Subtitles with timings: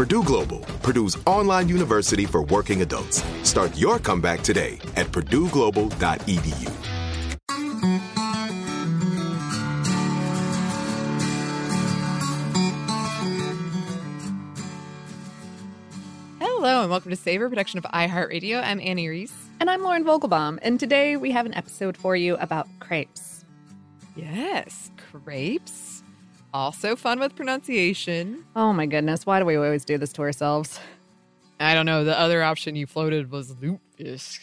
[0.00, 3.22] Purdue Global, Purdue's online university for working adults.
[3.42, 6.72] Start your comeback today at purdueglobal.edu.
[16.38, 18.64] Hello, and welcome to Savor, production of iHeartRadio.
[18.64, 19.34] I'm Annie Reese.
[19.60, 23.44] And I'm Lauren Vogelbaum, and today we have an episode for you about crepes.
[24.16, 25.89] Yes, crepes.
[26.52, 28.44] Also fun with pronunciation.
[28.56, 30.80] Oh my goodness, why do we always do this to ourselves?
[31.60, 32.04] I don't know.
[32.04, 34.40] The other option you floated was lutefisk.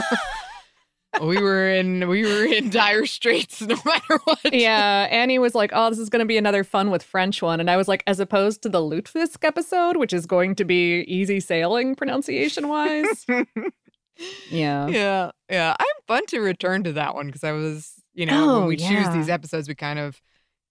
[1.20, 4.52] we were in we were in dire straits no matter what.
[4.52, 7.58] Yeah, Annie was like, "Oh, this is going to be another fun with French one,"
[7.60, 11.00] and I was like, "As opposed to the lutefisk episode, which is going to be
[11.08, 13.26] easy sailing pronunciation wise."
[14.50, 15.74] yeah, Yeah, yeah.
[15.78, 18.76] I'm fun to return to that one because I was, you know, Oh, when we
[18.76, 20.20] choose these episodes, we kind of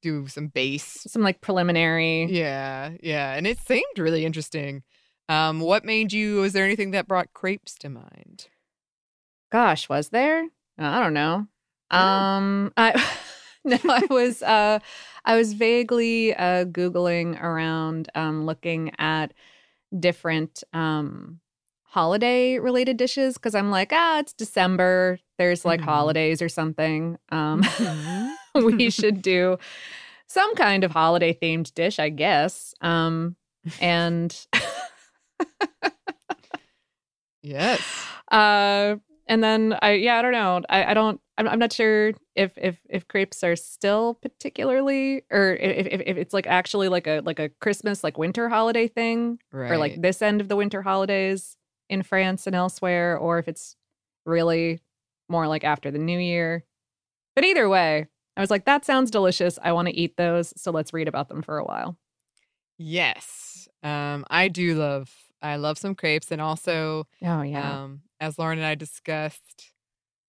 [0.06, 1.02] do some base.
[1.08, 2.26] some like preliminary.
[2.26, 4.84] Yeah, yeah, and it seemed really interesting.
[5.28, 6.42] Um, what made you?
[6.42, 8.48] Was there anything that brought crepes to mind?
[9.52, 10.48] Gosh, was there?
[10.78, 11.48] I don't know.
[11.90, 12.92] Um, I
[13.64, 14.80] no, I was uh,
[15.24, 19.34] I was vaguely uh googling around, um, looking at
[19.98, 21.40] different um
[21.84, 25.18] holiday related dishes because I'm like, ah, it's December.
[25.38, 25.86] There's like Mhm.
[25.86, 27.18] holidays or something.
[27.30, 28.36] Um, Mhm.
[28.78, 29.58] we should do
[30.28, 32.74] some kind of holiday themed dish, I guess.
[32.82, 33.36] Um,
[33.80, 34.36] and
[37.42, 37.82] Yes.
[38.32, 38.96] uh
[39.28, 42.52] and then i yeah i don't know i, I don't I'm, I'm not sure if
[42.58, 47.22] if if crepes are still particularly or if, if, if it's like actually like a
[47.24, 49.72] like a christmas like winter holiday thing Right.
[49.72, 51.56] or like this end of the winter holidays
[51.88, 53.76] in france and elsewhere or if it's
[54.26, 54.80] really
[55.30, 56.64] more like after the new year
[57.36, 58.08] but either way
[58.38, 61.30] i was like that sounds delicious i want to eat those so let's read about
[61.30, 61.98] them for a while
[62.78, 63.68] Yes.
[63.84, 65.12] Um, I do love.
[65.42, 69.72] I love some crepes, and also, oh yeah um, as Lauren and I discussed,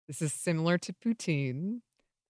[0.09, 1.81] this is similar to poutine,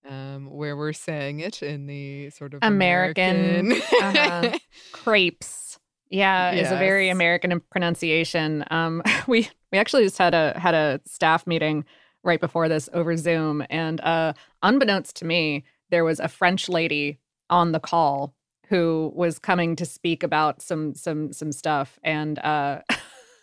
[0.09, 3.83] um, where we're saying it in the sort of American, American.
[4.03, 4.59] uh-huh.
[4.93, 5.79] crepes.
[6.09, 8.65] Yeah, is a very American pronunciation.
[8.71, 11.84] Um, we we actually just had a had a staff meeting
[12.27, 14.33] right before this over Zoom, and uh,
[14.63, 17.19] unbeknownst to me, there was a French lady
[17.49, 18.34] on the call
[18.69, 22.81] who was coming to speak about some some some stuff, and uh,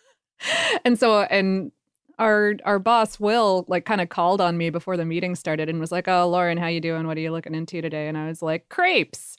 [0.84, 1.72] and so and
[2.18, 5.80] our our boss Will like kind of called on me before the meeting started and
[5.80, 7.06] was like, "Oh, Lauren, how you doing?
[7.06, 9.36] What are you looking into today?" And I was like, "Crepes."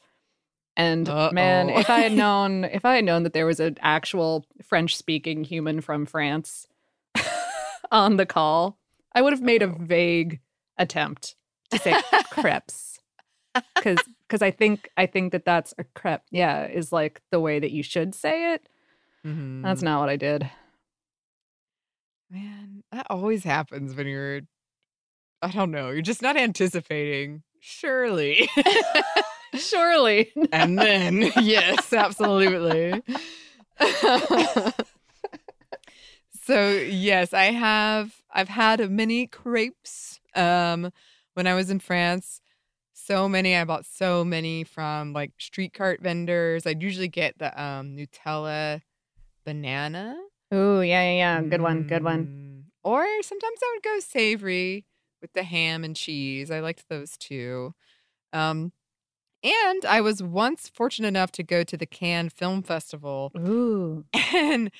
[0.77, 1.80] And man, Uh-oh.
[1.80, 5.44] if I had known if I had known that there was an actual French speaking
[5.44, 6.68] human from France
[7.91, 8.77] on the call,
[9.15, 10.41] I would have made a vague
[10.77, 11.35] attempt
[11.71, 11.95] to say
[12.29, 13.00] crepes.
[13.75, 16.21] because because I think I think that that's a crepe.
[16.31, 18.67] Yeah, is like the way that you should say it.
[19.25, 19.63] Mhm.
[19.63, 20.50] That's not what I did.
[22.29, 24.41] Man, that always happens when you're,
[25.41, 27.44] I don't know, you're just not anticipating.
[27.62, 28.50] Surely.
[29.56, 30.31] Surely.
[30.51, 33.01] and then, yes, absolutely.
[36.44, 40.91] so, yes, I have, I've had many crepes um,
[41.33, 42.41] when I was in France.
[42.93, 46.65] So many, I bought so many from like street cart vendors.
[46.65, 48.81] I'd usually get the um, Nutella
[49.45, 50.17] banana.
[50.53, 51.41] Ooh, yeah, yeah, yeah.
[51.41, 51.83] Good one.
[51.83, 52.25] Good one.
[52.25, 52.63] Mm.
[52.83, 54.85] Or sometimes I would go savory
[55.21, 56.51] with the ham and cheese.
[56.51, 57.73] I liked those too.
[58.33, 58.73] Um,
[59.43, 64.03] and I was once fortunate enough to go to the Cannes Film Festival, Ooh.
[64.33, 64.71] and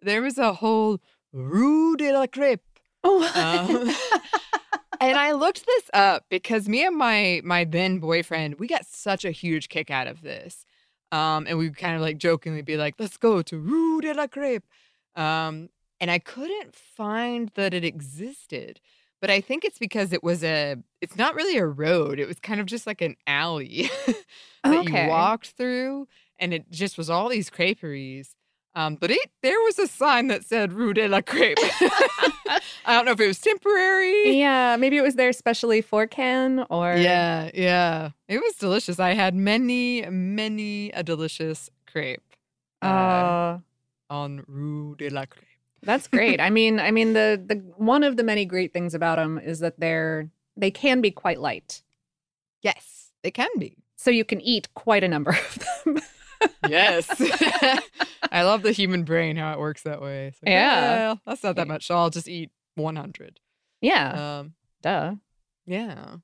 [0.00, 1.00] there was a whole
[1.32, 2.60] Rue de la Crêpe.
[3.04, 3.22] Oh.
[3.34, 4.20] Um,
[5.00, 9.24] and I looked this up because me and my my then boyfriend, we got such
[9.24, 10.64] a huge kick out of this.
[11.10, 14.26] Um, and we kind of like jokingly be like, let's go to Rue de la
[14.26, 14.62] Crêpe.
[15.14, 15.68] Um,
[16.00, 18.80] and I couldn't find that it existed.
[19.20, 22.18] But I think it's because it was a it's not really a road.
[22.18, 24.16] It was kind of just like an alley that
[24.64, 25.04] Okay.
[25.04, 26.08] you walked through
[26.40, 28.34] and it just was all these creperies.
[28.74, 31.58] Um, but it there was a sign that said Rue de la Crêpe.
[32.86, 34.38] I don't know if it was temporary.
[34.38, 38.10] yeah, maybe it was there especially for Cannes or Yeah, yeah.
[38.28, 38.98] It was delicious.
[38.98, 42.22] I had many, many a delicious crepe
[42.82, 43.58] uh, Uh,
[44.08, 45.52] on Rue de la Crêpe.
[45.82, 46.40] that's great.
[46.40, 49.58] I mean, I mean the the one of the many great things about them is
[49.60, 51.82] that they're they can be quite light.
[52.62, 53.76] Yes, they can be.
[53.96, 55.98] So you can eat quite a number of them.
[56.68, 57.08] Yes.
[58.32, 60.26] I love the human brain, how it works that way.
[60.42, 60.96] Like, Yeah.
[60.96, 61.86] "Well, that's not that much.
[61.86, 63.40] So I'll just eat 100.
[63.80, 64.38] yeah.
[64.40, 65.14] Um, duh.
[65.66, 66.16] yeah.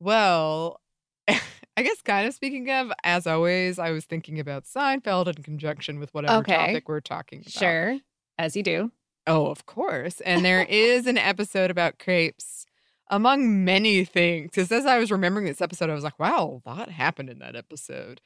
[0.00, 0.80] Well,
[1.28, 5.98] I guess kind of speaking of, as always, I was thinking about Seinfeld in conjunction
[6.00, 6.54] with whatever Okay.
[6.56, 7.52] topic we're talking about.
[7.52, 7.98] Sure.
[8.38, 8.90] As you do.
[9.26, 10.20] Oh, of course.
[10.22, 12.66] And there is an episode about crepes,
[13.10, 14.50] among many things.
[14.50, 17.38] Because as I was remembering this episode, I was like, wow, a lot happened in
[17.38, 18.20] that episode.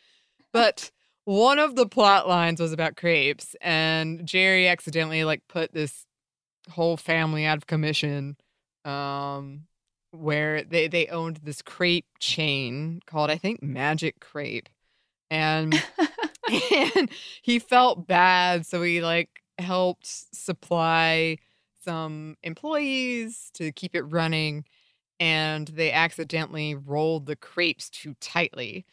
[0.53, 0.91] But
[1.27, 6.07] one of the plot lines was about crepes, and Jerry accidentally like put this
[6.71, 8.37] whole family out of commission.
[8.85, 9.67] Um
[10.13, 14.69] where they they owned this crepe chain called I think Magic Crepe.
[15.31, 15.75] And
[16.73, 17.11] and
[17.43, 21.39] he felt bad so he like helped supply
[21.85, 24.65] some employees to keep it running
[25.19, 28.85] and they accidentally rolled the crepes too tightly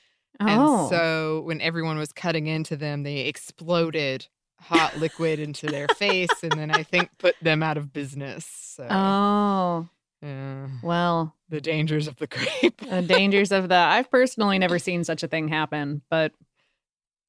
[0.47, 0.81] Oh.
[0.81, 4.27] and so when everyone was cutting into them they exploded
[4.59, 8.87] hot liquid into their face and then i think put them out of business so
[8.89, 9.87] oh.
[10.21, 15.03] yeah, Well, the dangers of the crepe the dangers of the I've personally never seen
[15.03, 16.31] such a thing happen, but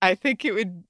[0.00, 0.84] i think it would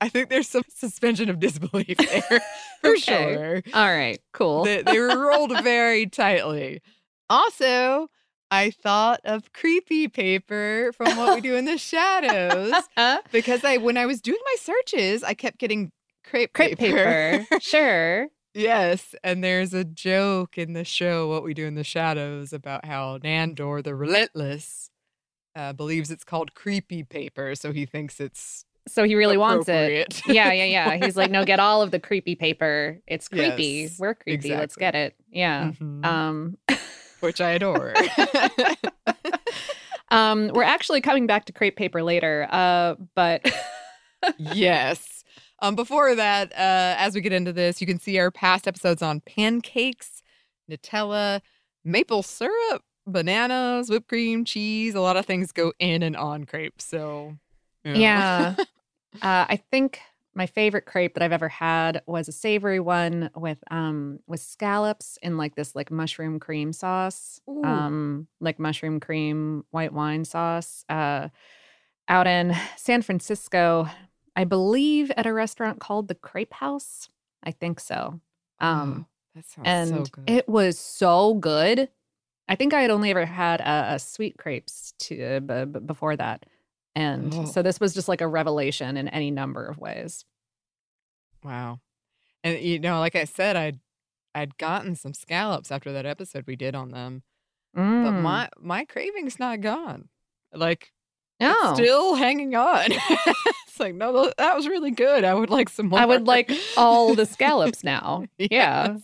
[0.00, 2.40] i think there's some suspension of disbelief there
[2.80, 3.00] for Okay.
[3.00, 4.64] sure all right, cool.
[4.64, 6.80] they, they were rolled very tightly.
[7.28, 8.08] Also,
[8.50, 12.72] I thought of creepy paper from what we do in the shadows
[13.32, 15.92] because I when I was doing my searches, I kept getting
[16.24, 17.46] crepe, Crepe paper.
[17.60, 18.28] sure.
[18.54, 22.84] yes, and there's a joke in the show What We Do in the Shadows about
[22.84, 24.90] how Nandor the Relentless
[25.54, 30.22] uh, believes it's called creepy paper, so he thinks it's So he really wants it.
[30.26, 30.96] Yeah, yeah, yeah.
[30.96, 33.00] He's like, no, get all of the creepy paper.
[33.06, 33.62] It's creepy.
[33.64, 34.54] Yes, We're creepy.
[34.56, 35.14] Let's get it.
[35.30, 35.72] Yeah.
[35.80, 36.04] Mhm.
[36.04, 36.56] Um,
[37.20, 37.94] which I adore.
[40.10, 42.46] um, we're actually coming back to crepe paper later.
[42.50, 43.50] Uh, but
[44.38, 45.24] yes.
[45.60, 49.02] Um, before that, uh, as we get into this, you can see our past episodes
[49.02, 50.22] on pancakes,
[50.70, 51.42] Nutella,
[51.84, 54.94] maple syrup, bananas, whipped cream, cheese.
[54.94, 56.84] A lot of things go in and on crepes.
[56.84, 57.36] So,
[57.84, 57.98] you know.
[57.98, 58.64] yeah, uh,
[59.22, 60.00] I think
[60.34, 65.18] my favorite crepe that I've ever had was a savory one with um with scallops
[65.22, 67.64] in like this like mushroom cream sauce, Ooh.
[67.64, 70.84] um like mushroom cream white wine sauce.
[70.88, 71.28] Uh,
[72.08, 73.86] out in San Francisco,
[74.34, 77.08] I believe at a restaurant called the Crepe House.
[77.42, 78.20] I think so.
[78.58, 80.24] Um, Oh, that sounds and so good.
[80.28, 81.88] it was so good.
[82.48, 86.16] I think I had only ever had a, a sweet crepes to b- b- before
[86.16, 86.46] that,
[86.94, 87.44] and Oh.
[87.44, 90.24] so this was just like a revelation in any number of ways.
[91.44, 91.80] wow.
[92.42, 93.80] And you know, like I said, I'd
[94.34, 97.22] I'd gotten some scallops after that episode we did on them,
[97.74, 98.22] but Mm.
[98.22, 100.08] my my craving's not gone.
[100.52, 100.92] Like
[101.40, 102.86] no, it's still hanging on.
[102.90, 105.24] it's like, no, that was really good.
[105.24, 105.98] I would like some more.
[105.98, 108.24] I would like all the scallops now.
[108.38, 108.96] Yeah,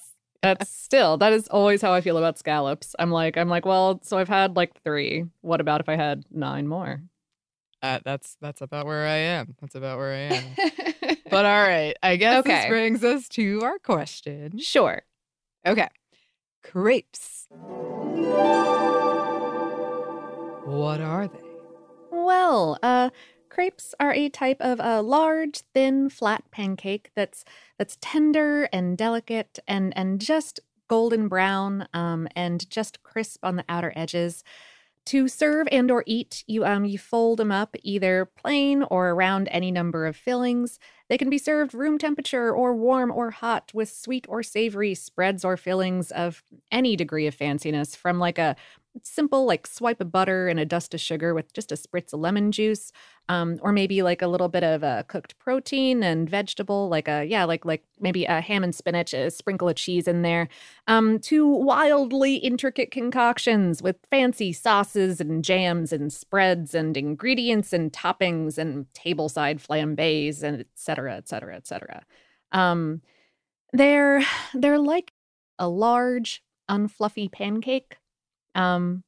[0.43, 2.95] That's still that is always how I feel about scallops.
[2.99, 5.25] I'm like I'm like, well, so I've had like three.
[5.43, 7.03] What about if I had nine more?
[7.87, 9.55] Uh, that's that's about where I am.
[9.61, 10.45] That's about where I am.
[11.31, 12.53] but all right, I guess Okay.
[12.57, 14.59] this brings us to our question.
[14.59, 15.03] Sure.
[15.65, 15.87] Okay,
[16.65, 17.47] crepes.
[20.65, 21.39] What are they?
[22.11, 23.11] Well, uh,
[23.51, 27.45] crepes are a type of a large, thin, flat pancake that's
[27.79, 33.65] that's tender and delicate and and just golden brown um, and just crisp on the
[33.69, 34.43] outer edges.
[35.07, 39.47] To serve and or eat, you um you fold them up either plain or around
[39.53, 40.81] any number of fillings.
[41.09, 45.45] They can be served room temperature or warm or hot with sweet or savory spreads
[45.45, 48.57] or fillings of any degree of fanciness, from like a
[49.03, 52.21] simple like swipe of butter and a dust of sugar with just a spritz of
[52.21, 52.93] lemon juice
[53.29, 57.25] um, or maybe like a little bit of a cooked protein and vegetable like a
[57.25, 60.49] yeah like like maybe a ham and spinach a sprinkle of cheese in there
[60.87, 67.93] um, to wildly intricate concoctions with fancy sauces and jams and spreads and ingredients and
[67.93, 72.03] toppings and tableside flambés and et cetera et cetera et cetera.
[72.53, 73.03] Um,
[73.73, 74.23] they're
[74.55, 75.13] they're like
[75.59, 77.97] a large unfluffy pancake
[78.57, 79.05] um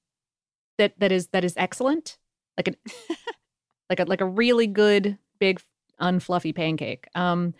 [0.79, 2.19] that that is that is excellent.
[2.57, 2.77] Like an
[3.91, 5.61] like a like a really good big
[6.01, 7.09] unfluffy pancake.
[7.15, 7.55] Um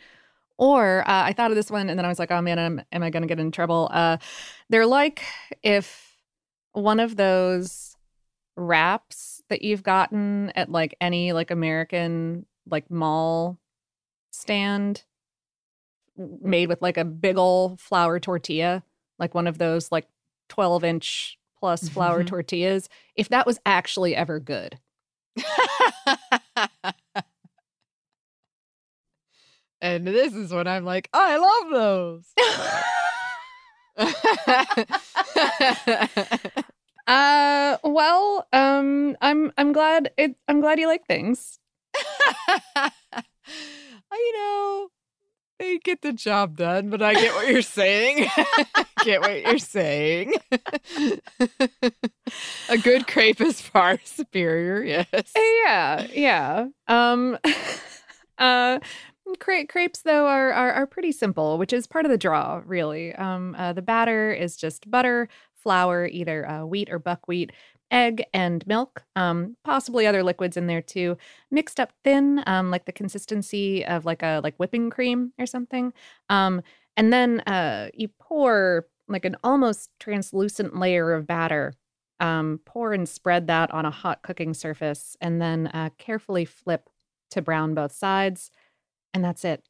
[0.59, 2.83] or uh, i thought of this one and then i was like oh man am,
[2.91, 3.89] am i gonna get in trouble?
[3.93, 4.19] Uh
[4.69, 5.25] they're like
[5.63, 6.17] if
[6.73, 7.97] one of those
[8.57, 13.57] wraps that you've gotten at like any like american like mall
[14.33, 15.05] stand
[16.17, 18.83] made with like a big ol' flour tortilla
[19.19, 20.09] like one of those like
[20.49, 22.29] 12 inch plus flour Mhm.
[22.29, 24.79] tortillas if that was actually ever good
[29.81, 32.25] and this is when I'm like, I love those.
[37.09, 41.59] uh well um i'm i'm glad it i'm glad you like things
[44.13, 44.89] you know,
[45.59, 48.29] they get the job done, but I get what you're saying.
[49.05, 50.35] get what you're saying.
[52.69, 55.33] A good crepe is far superior, yes.
[55.65, 57.39] yeah yeah um
[58.39, 58.79] uh
[59.39, 63.15] cra- crepes though are, are are pretty simple which is part of the draw really
[63.17, 67.53] um uh, the batter is just butter flour either uh, wheat or buckwheat
[67.91, 71.17] egg and milk um possibly other liquids in there too
[71.51, 75.93] mixed up thin um like the consistency of like a like whipping cream or something
[76.29, 76.61] um
[76.97, 81.73] and then uh you pour like an almost translucent layer of batter
[82.21, 86.91] um, pour and spread that on a hot cooking surface and then uh, carefully flip
[87.31, 88.51] to brown both sides
[89.15, 89.63] and that's it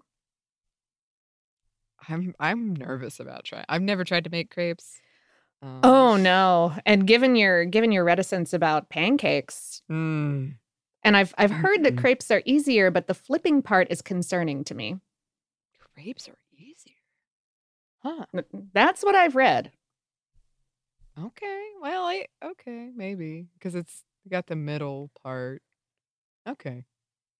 [2.08, 3.64] I'm I'm nervous about trying.
[3.68, 5.00] I've never tried to make crepes.
[5.60, 10.54] Um, oh no and given your given your reticence about pancakes mm,
[11.02, 11.98] and i've i've heard that Mm-mm.
[11.98, 14.96] crepes are easier but the flipping part is concerning to me
[15.94, 16.94] crepes are easier.
[18.02, 18.24] Huh.
[18.72, 19.72] That's what i've read
[21.24, 21.64] Okay.
[21.80, 25.62] Well, I okay, maybe because it's got the middle part.
[26.48, 26.84] Okay.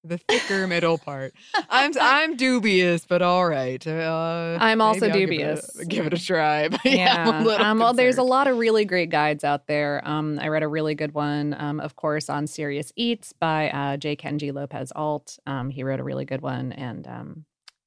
[0.09, 1.35] The thicker middle part.
[1.69, 3.85] I'm I'm dubious, but all right.
[3.87, 5.77] Uh, I'm also I'll give it a- dubious.
[5.89, 6.69] Give it a, try.
[6.85, 10.39] Yeah, I'm a um, well there's a lot of really great guides out there um,
[10.41, 14.17] i read a really good one um, of course on serious eats by uh, j
[14.17, 17.45] kenji lopez alt um, he wrote a really good one and um,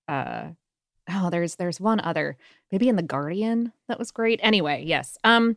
[0.07, 0.49] uh,
[1.09, 2.37] oh there's there's one other
[2.71, 5.55] maybe in the guardian that was great anyway yes um,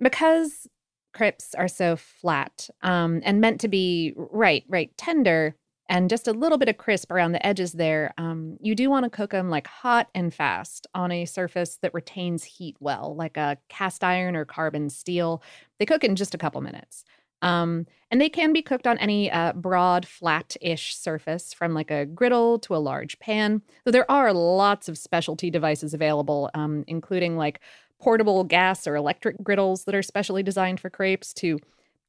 [0.00, 0.66] because
[1.14, 5.54] crepes are so flat um, and meant to be right right tender
[5.88, 9.04] and just a little bit of crisp around the edges there um, you do want
[9.04, 13.36] to cook them like hot and fast on a surface that retains heat well like
[13.36, 15.42] a cast iron or carbon steel.
[15.78, 17.04] They cook in just a couple minutes
[17.42, 22.06] um, and they can be cooked on any uh, broad flat-ish surface from like a
[22.06, 27.36] griddle to a large pan though there are lots of specialty devices available um, including
[27.36, 27.60] like
[28.00, 31.58] portable gas or electric griddles that are specially designed for crepes to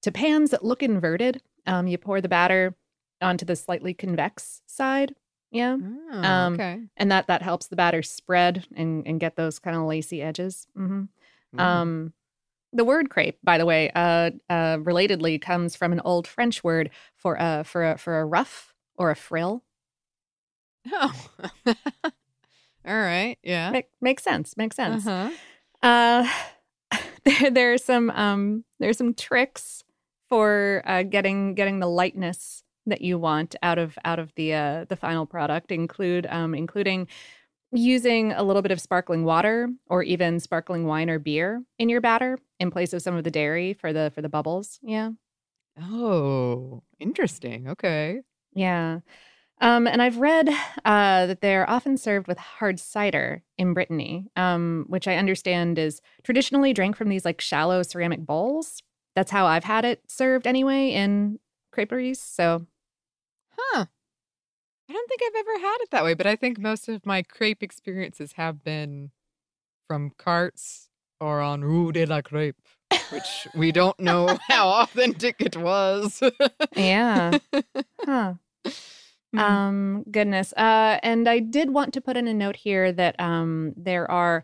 [0.01, 1.41] to pans that look inverted.
[1.67, 2.75] Um, you pour the batter
[3.21, 5.15] onto the slightly convex side
[5.51, 5.77] yeah
[6.11, 6.79] Oh, um, okay.
[6.97, 10.67] and that that helps the batter spread and and get those kind of lacy edges
[10.75, 11.03] hmm
[11.55, 11.59] Mm.
[11.59, 12.13] um
[12.73, 16.91] the word crepe by the way uh uh relatedly comes from an old french word
[17.15, 19.63] for uh for a for a ruff or a frill
[20.91, 21.29] Oh.
[21.65, 21.73] all
[22.85, 23.38] right.
[23.43, 23.71] Yeah.
[23.71, 25.29] Make, makes sense makes sense Uh-huh.
[25.81, 26.29] Uh,
[27.25, 29.83] there there are some um there are some tricks
[30.27, 34.86] for uh, getting getting the lightness that you want out of out of the uh,
[34.86, 35.71] the final product.
[35.71, 37.07] Include um including
[37.71, 42.01] using a little bit of sparkling water or even sparkling wine or beer in your
[42.01, 44.79] batter in place of some of the dairy for the for the bubbles.
[44.81, 45.12] Yeah.
[45.81, 47.69] Oh, interesting.
[47.69, 48.21] Okay.
[48.53, 49.00] Yeah.
[49.62, 50.50] Um, and I've read
[50.86, 56.01] uh, that they're often served with hard cider in Brittany, um, which I understand is
[56.24, 58.81] traditionally drank from these like shallow ceramic bowls.
[59.15, 61.39] That's how I've had it served anyway in
[61.71, 62.19] creperies.
[62.19, 62.65] So,
[63.57, 63.85] huh.
[64.89, 67.21] I don't think I've ever had it that way, but I think most of my
[67.21, 69.11] crepe experiences have been
[69.88, 72.55] from carts or on Rue de la Crepe,
[73.11, 76.21] which we don't know how authentic it was.
[76.75, 77.38] yeah.
[78.05, 78.35] Huh.
[79.35, 79.39] Mm.
[79.39, 80.53] Um, goodness.
[80.53, 84.43] Uh, and I did want to put in a note here that um, there are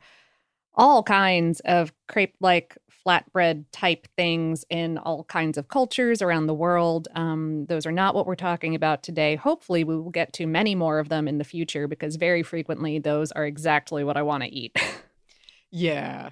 [0.76, 6.54] all kinds of crepe like flatbread type things in all kinds of cultures around the
[6.54, 7.08] world.
[7.14, 9.36] Um, those are not what we're talking about today.
[9.36, 12.98] Hopefully, we will get to many more of them in the future because very frequently
[13.00, 14.76] those are exactly what I want to eat.
[15.72, 16.32] yeah.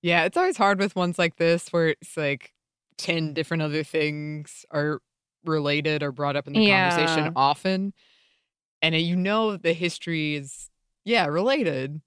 [0.00, 0.24] Yeah.
[0.24, 2.52] It's always hard with ones like this where it's like
[2.98, 5.00] 10 different other things are
[5.44, 6.90] related or brought up in the Yeah.
[6.90, 7.92] conversation often.
[8.80, 10.70] And you know the history is,
[11.04, 12.00] yeah, related.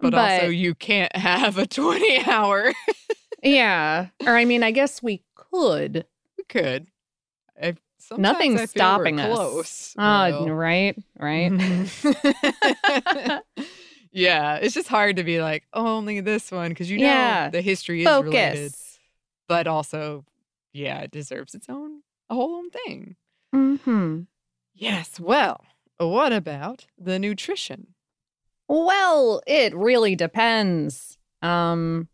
[0.00, 2.72] But, also, you can't have a 20 hour.
[3.42, 4.08] yeah.
[4.26, 6.06] Or, I mean, I guess we could.
[6.38, 6.86] We could.
[7.60, 7.74] I,
[8.16, 9.26] Nothing's I feel we're stopping us.
[9.38, 9.94] Close.
[9.98, 10.50] Uh, Will.
[10.50, 10.96] right.
[11.18, 11.52] Right.
[14.12, 17.50] yeah, it's just hard to be like "Oh, only this one because you know Yeah.
[17.50, 18.74] the history is related,
[19.48, 20.24] but also,
[20.72, 23.16] yeah, it deserves its own a whole own thing.
[23.52, 24.22] hmm
[24.74, 25.20] Yes.
[25.20, 25.64] Well,
[25.98, 27.88] what about the nutrition?
[28.68, 31.18] Well, it really depends.
[31.42, 32.08] Um,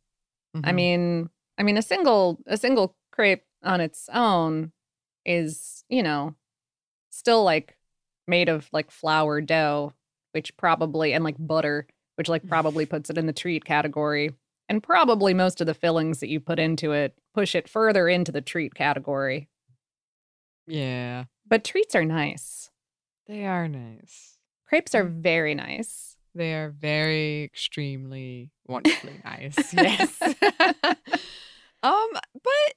[0.54, 0.74] I Mhm.
[0.74, 4.72] mean, I mean, a single a single crepe on its own
[5.24, 6.34] is, you know,
[7.10, 7.76] still like
[8.26, 9.92] made of like flour dough,
[10.32, 11.86] which probably and like butter,
[12.16, 14.34] which like probably puts it in the treat category.
[14.68, 18.30] And probably most of the fillings that you put into it push it further into
[18.32, 19.48] the treat category.
[20.66, 22.70] yeah, But treats are nice.
[23.26, 24.36] they are nice.
[24.66, 26.17] Crepes are very nice.
[26.38, 29.74] They are very extremely wonderfully nice.
[29.74, 30.22] Yes.
[31.82, 32.74] um, but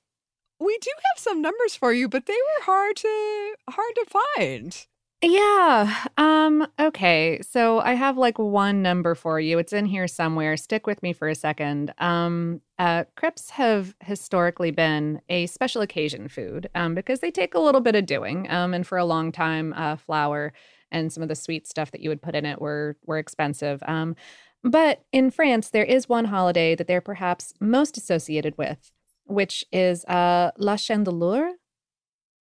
[0.60, 4.88] we do have some numbers for you, but they were hard to hard to find.
[5.24, 6.06] Yeah.
[6.17, 7.39] Um okay.
[7.47, 9.60] So I have like one number for you.
[9.60, 10.58] It's in here somewhere.
[10.58, 11.93] Stick with me for a second.
[12.00, 17.60] Um uh crepes have historically been a special occasion food um because they take a
[17.60, 18.50] little bit of doing.
[18.50, 20.54] Um and for a long time uh flour
[20.91, 23.82] and some of the sweet stuff that you would put in it were were expensive.
[23.88, 24.15] Um
[24.63, 28.91] but in France there is one holiday that they're perhaps most associated with,
[29.25, 31.51] which is uh La Chandeleur.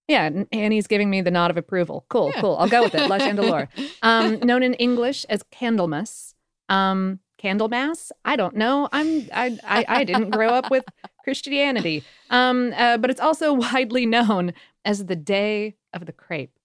[0.08, 2.06] Yeah, Annie's giving me the nod of approval.
[2.08, 2.40] Cool, Yeah.
[2.40, 2.56] cool.
[2.58, 3.08] I'll go with it.
[3.10, 3.68] La Chandeleur.
[4.00, 6.34] Um, known in English as Candlemas.
[6.70, 8.10] Um, Candlemas?
[8.24, 8.88] I don't know.
[8.90, 10.84] I'm I I, I didn't grow up with
[11.24, 12.04] Christianity.
[12.30, 16.58] Um, uh, but it's also widely known as the Day of the Crepe.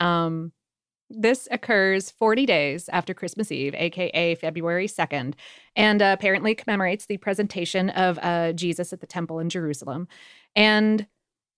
[0.00, 0.50] Um,
[1.08, 5.34] this occurs 40 days after Christmas Eve, aka February 2nd,
[5.74, 10.08] and uh, apparently commemorates the presentation of uh, Jesus at the temple in Jerusalem.
[10.54, 11.06] And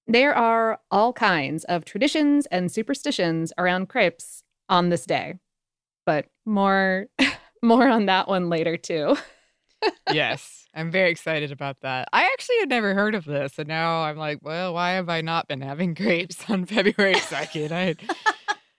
[0.06, 5.34] there are all kinds of traditions and superstitions around crepes on this day.
[6.04, 7.06] But more
[7.62, 9.16] more on that one later too.
[10.12, 12.08] yes, I'm very excited about that.
[12.12, 15.20] I actually had never heard of this, and now I'm like, well, why have I
[15.20, 17.72] not been having grapes on February 2nd?
[17.72, 17.96] I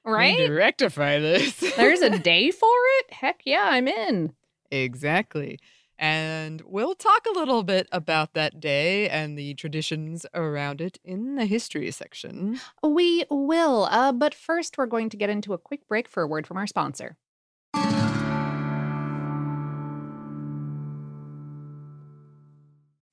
[0.09, 0.37] need Right?
[0.47, 1.59] to rectify this.
[1.77, 2.67] There's a day for
[2.99, 3.13] it?
[3.13, 4.33] Heck yeah, I'm in.
[4.71, 5.59] exactly.
[6.01, 11.35] And we'll talk a little bit about that day and the traditions around it in
[11.35, 12.57] the history section.
[12.81, 13.83] We will.
[13.91, 16.55] Uh, but first, we're going to get into a quick break for a word from
[16.55, 17.17] our sponsor.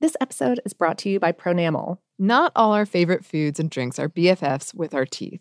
[0.00, 1.98] This episode is brought to you by Pronamel.
[2.18, 5.40] Not all our favorite foods and drinks are BFFs with our teeth.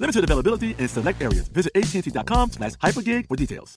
[0.00, 1.48] Limited availability in select areas.
[1.48, 3.76] Visit AT&T.com slash hypergig for details.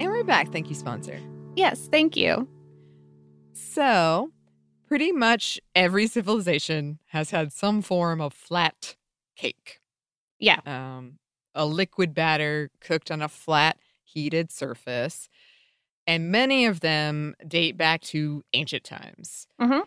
[0.00, 0.52] And we're back.
[0.52, 1.18] Thank you, sponsor.
[1.56, 2.48] Yes, thank you.
[3.52, 4.30] So,
[4.86, 8.96] pretty much every civilization has had some form of flat
[9.36, 9.80] cake.
[10.38, 10.60] Yeah.
[10.66, 11.18] Um,
[11.54, 15.28] a liquid batter cooked on a flat, heated surface.
[16.06, 19.46] And many of them date back to ancient times.
[19.60, 19.84] Mhm.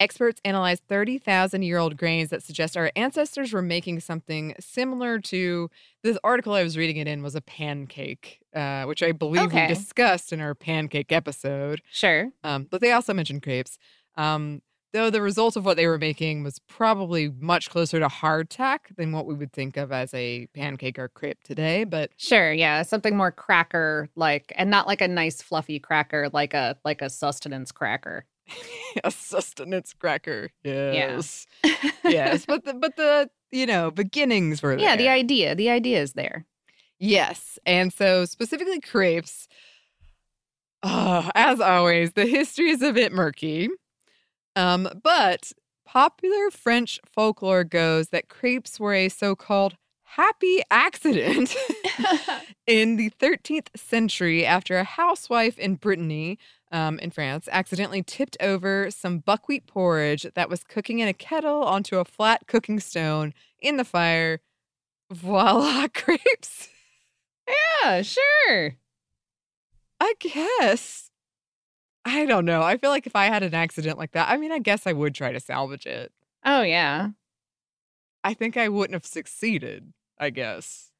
[0.00, 5.68] Experts analyzed 30,000 year old grains that suggest our ancestors were making something similar to
[6.02, 9.66] this article I was reading it in was a pancake, uh, which I believe Okay.
[9.68, 11.82] we discussed in our pancake episode.
[11.92, 12.30] Sure.
[12.42, 13.76] Um, but they also mentioned crepes.
[14.16, 14.62] Um,
[14.94, 19.12] though the result of what they were making was probably much closer to hardtack than
[19.12, 21.84] what we would think of as a pancake or crepe today.
[21.84, 26.54] But Sure, yeah, something more cracker like and not like a nice fluffy cracker like
[26.54, 28.24] a like a sustenance cracker.
[29.04, 31.46] a sustenance cracker, yes,
[32.04, 32.44] yes.
[32.48, 36.46] But the but the you know beginnings were Yeah, the idea, the idea is there.
[36.98, 37.58] Yes.
[37.64, 39.48] And so, specifically, crepes,
[40.82, 43.70] uh, as always, the history is a bit murky.
[44.54, 45.52] Um, but
[45.86, 51.54] popular French folklore goes that crepes were a so called happy accident
[52.66, 56.38] in the 13th century after a housewife in Brittany.
[56.72, 61.64] Um, in France, accidentally tipped over some buckwheat porridge that was cooking in a kettle
[61.64, 64.40] onto a flat cooking stone in the fire.
[65.10, 66.68] Voila, crepes.
[67.82, 68.76] Yeah, sure.
[69.98, 71.10] I guess.
[72.04, 72.62] I don't know.
[72.62, 74.92] I feel like if I had an accident like that, I mean, I guess I
[74.92, 76.12] would try to salvage it.
[76.44, 77.10] Oh yeah.
[78.24, 80.90] I think I wouldn't have succeeded, I guess.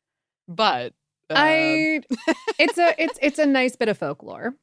[0.49, 0.93] But
[1.31, 2.03] um, I
[2.59, 4.55] it's a it's it's a nice bit of folklore.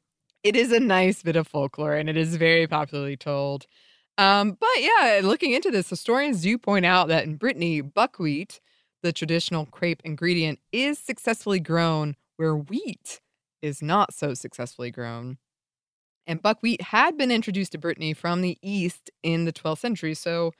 [0.48, 3.66] It is a nice bit of folklore and it is very popularly told.
[4.16, 8.60] Um, but yeah, looking into this, historians do point out that in Brittany, buckwheat,
[9.02, 13.20] the traditional crepe ingredient, is successfully grown where wheat
[13.60, 15.36] is not so successfully grown.
[16.26, 20.14] And buckwheat had been introduced to Brittany from the East in the 12th century.
[20.14, 20.52] So,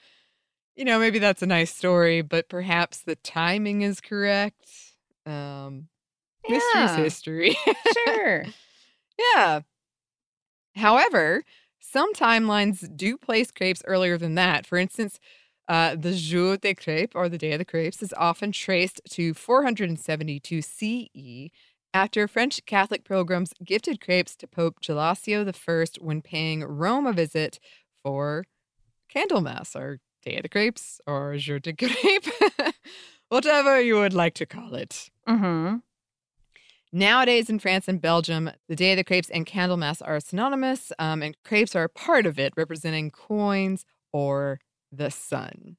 [0.76, 4.64] you know, maybe that's a nice story, but perhaps the timing is correct.
[5.26, 5.88] Um,
[6.48, 6.96] Mystery's Yeah.
[6.96, 7.56] history.
[8.06, 8.44] Sure.
[9.34, 9.60] Yeah.
[10.78, 11.44] However,
[11.80, 14.66] some timelines do place crepes earlier than that.
[14.66, 15.18] For instance,
[15.68, 19.34] uh, the Jour des Crêpes, or the Day of the Crepes, is often traced to
[19.34, 21.50] 472 CE
[21.92, 27.58] after French Catholic pilgrims gifted crepes to Pope Gelasius I when paying Rome a visit
[28.02, 28.44] for
[29.12, 32.72] Candlemas, or Day of the Crepes, or Jour des Crêpes,
[33.28, 35.10] whatever you would like to call it.
[35.28, 35.76] mm-hmm.
[36.92, 41.22] Nowadays in France and Belgium, the Day of the Crepes and Candlemas are synonymous, um,
[41.22, 45.76] and crepes are a part of it, representing coins or the sun.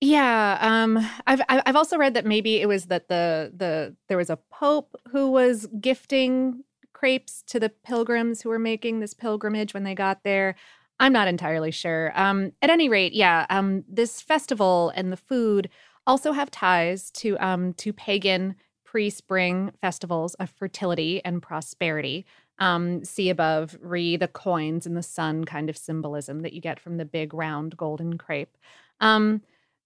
[0.00, 4.30] Yeah, um, I've I've also read that maybe it was that the the there was
[4.30, 9.84] a pope who was gifting crepes to the pilgrims who were making this pilgrimage when
[9.84, 10.54] they got there.
[10.98, 12.12] I'm not entirely sure.
[12.14, 15.68] Um, at any rate, yeah, um, this festival and the food
[16.06, 18.54] also have ties to um to pagan
[18.90, 22.26] pre-spring festivals of fertility and prosperity.
[22.58, 26.80] Um, see above, re the coins and the sun kind of symbolism that you get
[26.80, 28.58] from the big round golden crepe.
[29.00, 29.42] Um,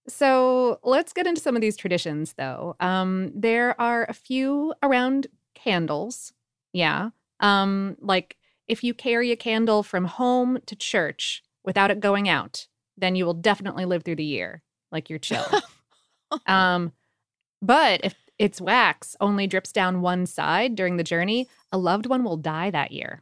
[0.07, 2.75] so let's get into some of these traditions, though.
[2.79, 6.33] Um, there are a few around candles.
[6.73, 7.11] Yeah.
[7.41, 8.37] Um, like
[8.67, 12.65] if you carry a candle from home to church without it going out,
[12.97, 14.63] then you will definitely live through the year.
[14.91, 15.45] Like you're chill.
[16.47, 16.91] Um,
[17.61, 22.23] but if its wax only drips down one side during the journey, a loved one
[22.23, 23.21] will die that year.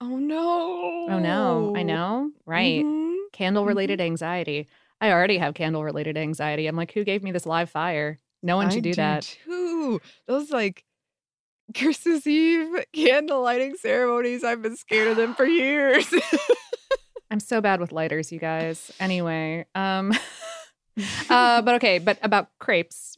[0.00, 1.06] Oh no.
[1.08, 2.84] Oh no, I know, right?
[2.84, 3.14] Mhm.
[3.32, 4.68] Candle related anxiety.
[5.00, 6.66] I already have candle related anxiety.
[6.66, 8.18] I'm like, who gave me this live fire?
[8.42, 9.22] No one should do that.
[9.44, 10.00] Too.
[10.26, 10.84] Those like
[11.76, 14.44] Christmas Eve candle lighting ceremonies.
[14.44, 16.12] I've been scared of them for years.
[17.30, 18.90] I'm so bad with lighters, you guys.
[19.00, 20.12] Anyway, um
[21.30, 23.16] uh but okay, but about crepes,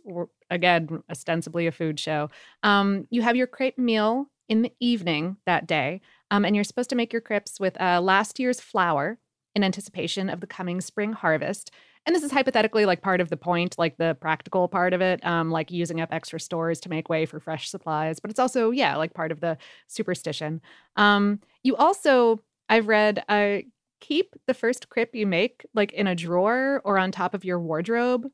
[0.51, 2.31] again, ostensibly a food show.
[2.63, 6.01] Um you have your crepe meal in the evening that day.
[6.31, 9.19] Um and you're supposed to make your crepes with uh last year's flour
[9.55, 11.71] in anticipation of the coming spring harvest.
[12.07, 15.25] And this is hypothetically like part of the point, like the practical part of it,
[15.27, 18.21] um, like using up extra stores to make way for fresh supplies.
[18.21, 19.59] But it's also, yeah, like part of the
[19.89, 20.63] superstition.
[20.97, 23.59] Um, you also, I've read, uh,
[24.01, 27.59] keep the first crepe you make like in a drawer or on top of your
[27.59, 28.31] wardrobe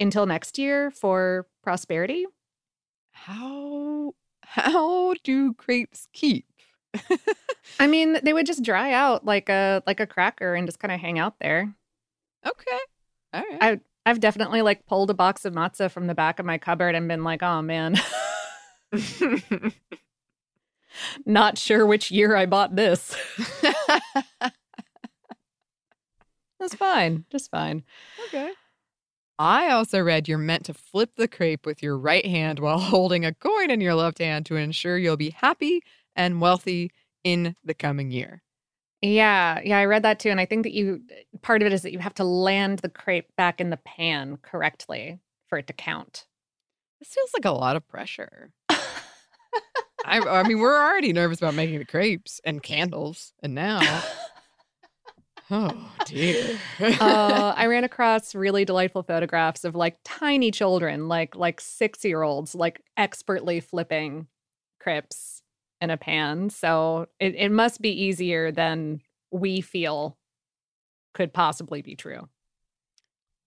[0.00, 2.26] until next year for prosperity.
[3.12, 6.46] how how do crepes keep?
[7.80, 10.92] I mean, they would just dry out like a like a cracker and just kind
[10.92, 11.74] of hang out there.
[12.46, 12.78] Okay.
[13.34, 13.58] All right.
[13.60, 16.94] I I've definitely like pulled a box of matzah from the back of my cupboard
[16.94, 17.96] and been like, oh man,
[21.26, 23.16] not sure which year I bought this.
[26.58, 27.84] That's fine, just fine.
[28.28, 28.52] okay.
[29.38, 33.24] I also read you're meant to flip the crepe with your right hand while holding
[33.24, 35.82] a coin in your left hand to ensure you'll be happy
[36.14, 36.90] and wealthy
[37.24, 38.42] in the coming year.
[39.02, 41.02] Yeah, yeah, I read that too, and I think that you
[41.42, 44.38] part of it is that you have to land the crepe back in the pan
[44.40, 46.26] correctly for it to count.
[46.98, 48.52] This feels like a lot of pressure.
[48.70, 53.80] I, I mean, we're already nervous about making the crepes and candles, and now,
[55.50, 56.58] oh dear.
[56.80, 62.22] uh, I ran across really delightful photographs of like tiny children, like like six year
[62.22, 64.26] olds, like expertly flipping
[64.80, 65.42] crepes
[65.80, 66.50] in a pan.
[66.50, 70.16] So it, it must be easier than we feel
[71.14, 72.28] could possibly be true.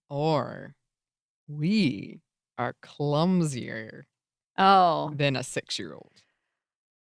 [0.09, 0.75] or
[1.47, 2.19] we
[2.57, 4.05] are clumsier
[4.57, 6.21] Oh, than a six-year-old.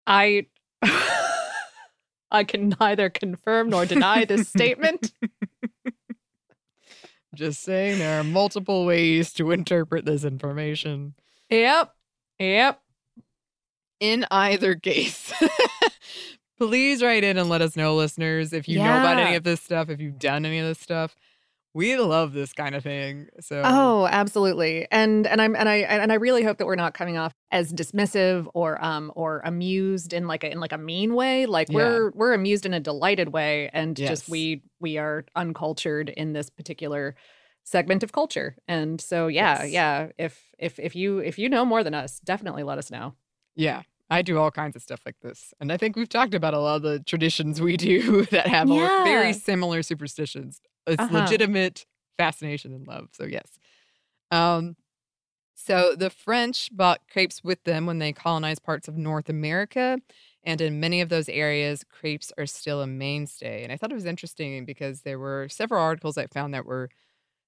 [0.06, 0.46] I
[2.34, 5.12] I can neither confirm nor deny this statement.
[7.34, 11.14] Just saying, there are multiple ways to interpret this information.
[11.48, 11.94] Yep.
[12.40, 12.80] Yep.
[14.00, 15.32] In either case,
[16.58, 19.60] please write in and let us know, listeners, if you know about any of this
[19.60, 21.14] stuff, if you've done any of this stuff.
[21.74, 23.28] We love this kind of thing.
[23.40, 24.86] So, Oh, absolutely.
[24.90, 27.72] And and I'm and I and I really hope that we're not coming off as
[27.72, 31.46] dismissive or um or amused in like a in like a mean way.
[31.46, 31.76] Like Yeah.
[31.76, 34.08] we're we're amused in a delighted way and Yes.
[34.08, 37.14] just we we are uncultured in this particular
[37.64, 38.56] segment of culture.
[38.68, 39.72] And so yeah, Yes.
[39.72, 43.14] yeah, if if if you if you know more than us, definitely let us know.
[43.56, 45.54] yeah, I do all kinds of stuff like this.
[45.60, 48.70] And I think we've talked about a lot of the traditions we do that have
[48.70, 48.88] Yeah.
[49.02, 50.60] very similar superstitions.
[50.86, 51.14] It's Uh-huh.
[51.14, 51.86] legitimate
[52.18, 53.08] fascination and love.
[53.12, 53.58] So, yes.
[54.30, 54.76] Um,
[55.54, 59.98] so the French brought crepes with them when they colonized parts of North America.
[60.44, 63.62] And in many of those areas, crepes are still a mainstay.
[63.62, 66.90] And I thought it was interesting because there were several articles I found that were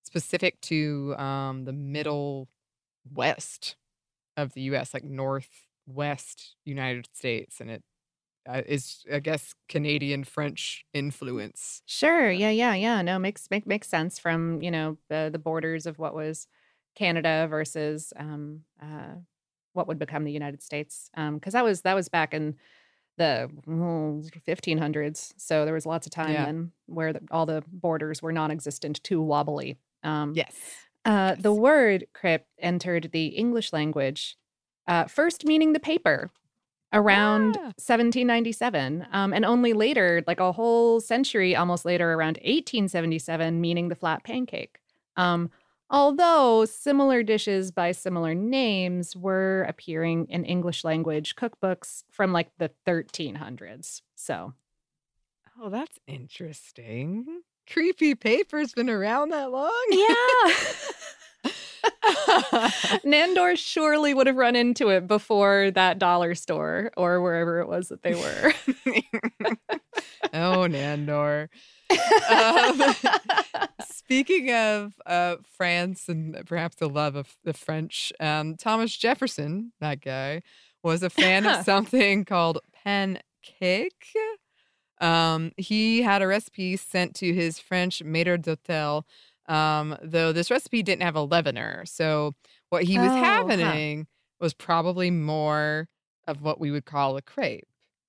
[0.05, 2.49] specific to um, the middle
[3.13, 3.77] west
[4.37, 5.05] of the US, like
[5.87, 7.61] northwest United States.
[7.61, 7.83] And it
[8.49, 11.83] uh, is, I guess, Canadian French influence.
[11.87, 12.31] Sure.
[12.31, 13.01] Yeah, yeah, yeah.
[13.03, 16.49] No, makes make, makes sense from, you know, the the borders of what was
[16.97, 19.15] Canada versus um uh
[19.73, 21.11] what would become the United States.
[21.15, 22.57] Um cuz that was that was back in
[23.19, 25.35] the mm, 1500s.
[25.39, 26.43] So there was lots of time Yeah.
[26.43, 29.79] then where the, all the borders were non-existent, too wobbly.
[30.05, 30.89] Um Yes.
[31.05, 34.37] uh, The word crepe entered the English language,
[34.89, 36.31] uh, first meaning the paper
[36.93, 37.73] around Ah.
[37.79, 39.07] 1797.
[39.13, 44.23] Um, and only later, like a whole century almost later, around 1877, meaning the flat
[44.25, 44.79] pancake.
[45.17, 45.51] Um,
[45.91, 52.71] although similar dishes by similar names were appearing in English language cookbooks from like the
[52.87, 54.03] 1300s.
[54.15, 54.55] So,
[55.61, 57.41] Oh, that's interesting.
[57.73, 59.73] Creepy paper's been around that long?
[59.91, 60.55] yeah.
[63.05, 67.89] Nandor surely would have run into it before that dollar store or wherever it was
[67.89, 68.53] that they were.
[70.33, 71.49] oh, Nandor.
[72.29, 72.83] Um,
[73.89, 80.01] speaking of uh, France and perhaps the love of the French, um, Thomas Jefferson, that
[80.01, 80.43] guy,
[80.83, 84.09] was a fan of something called pancake.
[85.01, 89.05] Um, he had a recipe sent to his French maître d'hôtel
[89.49, 91.87] Um, though this recipe didn't have a leavener.
[91.87, 92.35] So
[92.71, 93.25] what he was Oh, huh.
[93.25, 94.07] having
[94.41, 95.89] was probably more
[96.27, 97.67] of what we would call a crepe.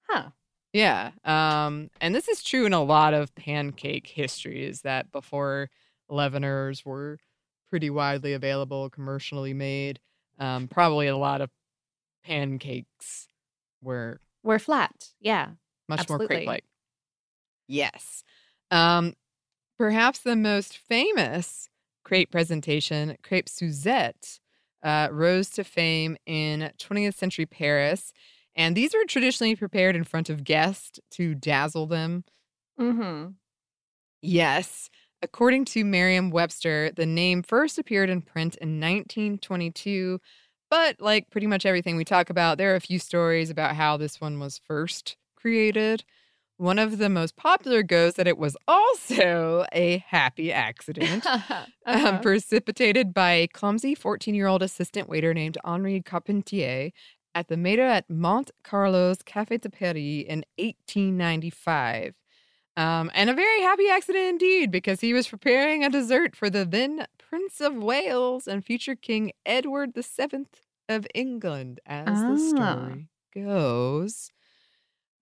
[0.09, 0.29] Huh.
[0.73, 1.11] Yeah.
[1.23, 5.69] Um, and this is true in a lot of pancake history, is that before
[6.09, 7.19] leaveners were
[7.69, 9.99] pretty widely available, commercially made,
[10.39, 11.49] um, probably a lot of
[12.23, 13.27] pancakes
[13.81, 15.09] were We're flat.
[15.19, 15.49] Yeah.
[15.87, 16.63] much more crepe like.
[17.67, 18.23] Yes.
[18.71, 19.13] Um,
[19.77, 21.69] perhaps the most famous
[22.03, 24.39] crepe presentation, Crepe Suzette,
[24.83, 28.13] uh, rose to fame in 20th century Paris.
[28.55, 32.23] And these were traditionally prepared in front of guests to dazzle them.
[32.79, 33.31] Mm-hmm.
[34.21, 34.89] Yes.
[35.21, 40.19] According to Merriam Webster, the name first appeared in print in 1922.
[40.69, 43.97] But like pretty much everything we talk about, there are a few stories about how
[43.97, 46.03] this one was first created.
[46.57, 51.65] One of the most popular goes that it was also a happy accident Uh-huh.
[51.85, 56.91] um, precipitated by a clumsy 14 year old assistant waiter named Henri Carpentier
[57.35, 62.13] at the Maître at Monte Carlo's Café de Paris in 1895.
[62.75, 66.65] Um, and a very happy accident indeed, because he was preparing a dessert for the
[66.65, 70.45] then Prince of Wales and future King Edward VII
[70.89, 72.37] of England, as the Ah.
[72.37, 74.31] story goes.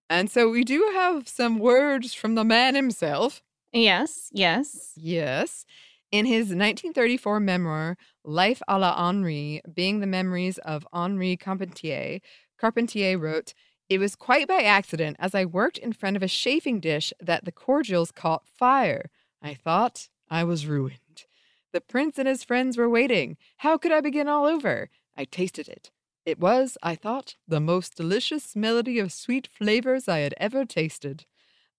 [0.08, 3.42] And so we do have some words from the man himself.
[3.72, 4.30] yes.
[4.32, 4.92] Yes.
[4.96, 5.64] Yes.
[6.12, 12.20] In his 1934 memoir, Life à la Henri, being the memories of Henri Carpentier,
[12.58, 13.52] Carpentier wrote,
[13.88, 17.44] It was quite by accident as I worked in front of a chafing dish that
[17.44, 19.10] the cordials caught fire.
[19.42, 21.24] I thought I was ruined.
[21.72, 23.36] The prince and his friends were waiting.
[23.58, 24.88] How could I begin all over?
[25.16, 25.90] I tasted it.
[26.26, 31.24] It was, I thought, the most delicious melody of sweet flavors I had ever tasted.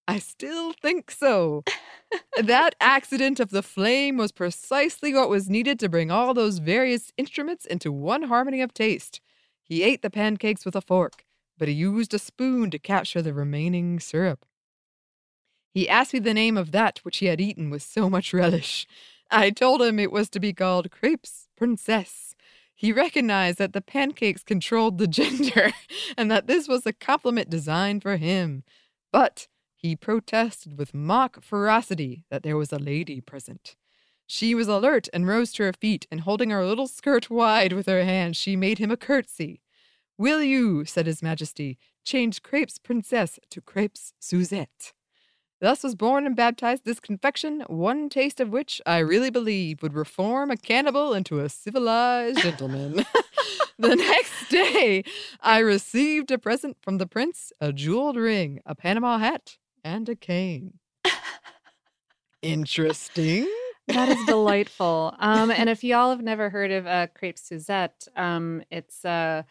[0.07, 1.65] I still think so.
[2.41, 7.11] that accident of the flame was precisely what was needed to bring all those various
[7.17, 9.19] instruments into one harmony of taste.
[9.61, 11.25] He ate the pancakes with a fork,
[11.57, 14.45] but he used a spoon to capture the remaining syrup.
[15.73, 18.87] He asked me the name of that which he had eaten with so much relish.
[19.29, 22.26] I told him it was to be called crepes princess.
[22.79, 25.71] He recognized that the pancakes controlled the gender
[26.15, 28.63] and that this was a compliment designed for him.
[29.11, 33.75] But he protested with mock ferocity that there was a lady present.
[34.27, 37.87] She was alert and rose to her feet, and holding her little skirt wide with
[37.87, 39.61] her hand, she made him a curtsy.
[40.17, 44.93] Will you, said his majesty, change crepes princess to crepes Suzette?
[45.59, 49.95] Thus was born and baptized this confection, one taste of which I really believe would
[49.95, 53.03] reform a cannibal into a civilized gentleman.
[53.79, 55.03] the next day,
[55.41, 60.15] I received a present from the prince a jeweled ring, a Panama hat, and a
[60.15, 60.79] cane.
[62.41, 63.47] Interesting.
[63.87, 65.15] That is delightful.
[65.19, 69.43] Um, and if y'all have never heard of uh, crepe Suzette, um, it's uh,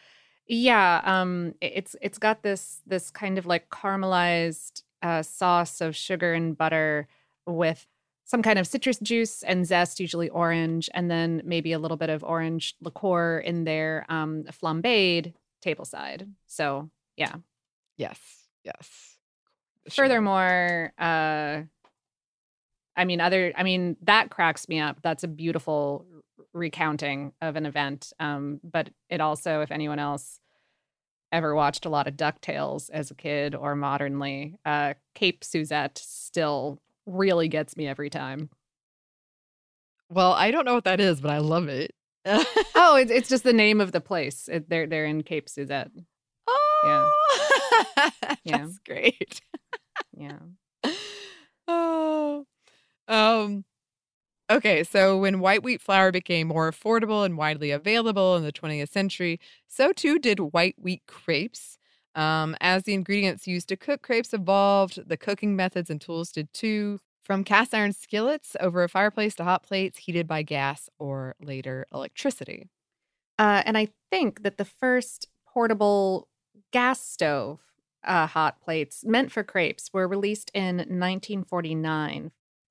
[0.47, 6.33] yeah, um, it's it's got this this kind of like caramelized uh, sauce of sugar
[6.35, 7.09] and butter
[7.47, 7.87] with
[8.25, 12.11] some kind of citrus juice and zest, usually orange, and then maybe a little bit
[12.11, 15.33] of orange liqueur in there, um, flambéed
[15.65, 16.29] tableside.
[16.47, 17.37] So yeah.
[17.97, 18.19] Yes,
[18.65, 19.17] yes.
[19.91, 21.63] Furthermore, uh,
[22.97, 24.99] I mean, other, I mean, that cracks me up.
[25.03, 26.05] That's a beautiful
[26.53, 28.13] recounting of an event.
[28.19, 30.41] Um, but it also, if anyone else
[31.33, 36.81] ever watched a lot of DuckTales as a kid or modernly, uh, Cape Suzette still
[37.07, 38.51] really gets me every time.
[40.09, 41.93] Well, I don't know what that is, but I love it.
[42.27, 44.49] oh, it's, it's just the name of the place.
[44.49, 45.91] It, they're they're in Cape Suzette.
[46.49, 47.12] Oh,
[48.45, 48.59] Yeah.
[48.59, 49.41] that's great.
[50.17, 50.39] Yeah.
[51.69, 52.47] oh.
[53.09, 53.65] Um
[54.51, 58.91] okay, so when white wheat flour became more affordable and widely available in the 20th
[58.91, 61.79] century, so too did white wheat crepes.
[62.15, 66.53] Um, as the ingredients used to cook crepes evolved, the cooking methods and tools did
[66.53, 67.01] too.
[67.25, 71.87] From cast iron skillets over a fireplace to hot plates heated by gas or later
[71.93, 72.69] electricity.
[73.39, 76.29] Uh, and I think that the first portable
[76.73, 77.61] gas stove
[78.05, 82.31] uh, hot plates meant for crepes were released in 1949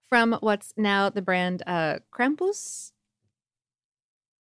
[0.09, 2.91] from what's now the brand uh, Krampouz.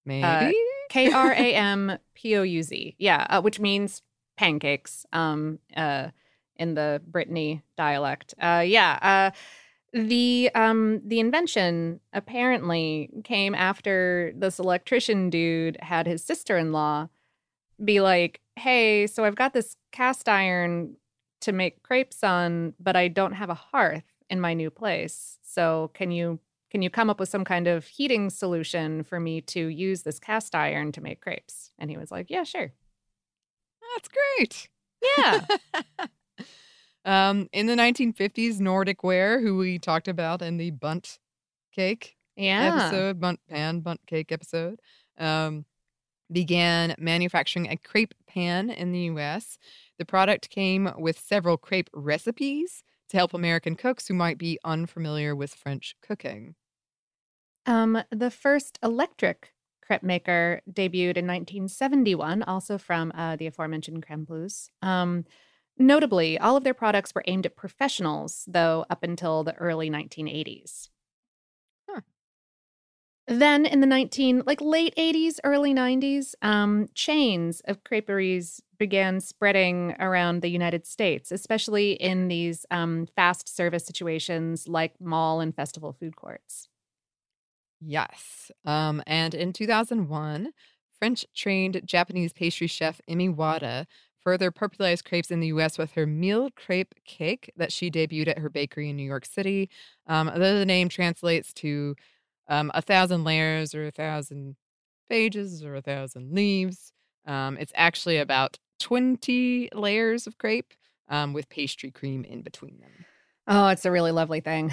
[0.05, 0.55] Maybe?
[0.89, 2.95] K R A M P O U Z.
[2.97, 4.01] Yeah, uh, which means
[4.37, 6.09] pancakes um, uh,
[6.57, 8.33] in the Brittany dialect.
[8.39, 8.99] Uh, yeah.
[9.01, 9.35] Uh,
[9.93, 17.07] the um the invention apparently came after this electrician dude had his sister-in-law
[17.83, 20.97] be like, "Hey, so I've got this cast iron
[21.41, 25.37] to make crepes on, but I don't have a hearth in my new place.
[25.41, 26.39] So can you
[26.71, 30.19] can you come up with some kind of heating solution for me to use this
[30.19, 31.71] cast iron to make crepes?
[31.79, 32.73] And he was like, yeah, sure.
[33.95, 34.69] That's great.
[35.17, 35.45] Yeah.
[37.05, 41.19] um, in the 1950s, Nordic Ware, who we talked about in the Bundt
[41.71, 42.73] cake yeah.
[42.73, 44.81] episode, Bundt pan, Bundt cake episode,
[45.17, 45.65] um,
[46.31, 49.57] began manufacturing a crepe pan in the U.S.
[49.97, 55.35] The product came with several crepe recipes to help American cooks who might be unfamiliar
[55.35, 56.55] with French cooking.
[57.65, 59.53] Um, the first electric
[59.85, 64.69] crepe maker debuted in 1971, also from uh, the aforementioned Krampouz.
[64.81, 65.25] Um,
[65.77, 70.89] notably, all of their products were aimed at professionals, though, up until the early 1980s.
[71.89, 72.01] Huh.
[73.27, 79.95] Then in the 19 like late 80s, early 90s, um, chains of creperies began spreading
[79.99, 85.93] around the United States, especially in these um, fast service situations like mall and festival
[85.93, 86.67] food courts.
[87.81, 88.51] Yes.
[88.65, 90.51] Um, and in 2001,
[90.99, 93.85] French trained Japanese pastry chef Emy Wada
[94.25, 98.39] further popularized crepes in the US with her mille Crepe cake that she debuted at
[98.39, 99.69] her bakery in New York City.
[100.07, 101.95] Um, though the name translates to
[102.47, 104.55] um, a thousand layers or a thousand
[105.09, 106.91] pages or a thousand leaves,
[107.27, 110.75] um, it's actually about 20 layers of crepe
[111.09, 112.91] um, with pastry cream in between them.
[113.47, 114.71] Oh, it's a really lovely thing.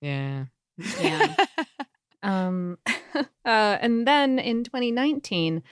[0.00, 0.46] Yeah.
[1.00, 1.34] Yeah.
[2.22, 2.78] Um,
[3.14, 5.62] uh, and then in 2019,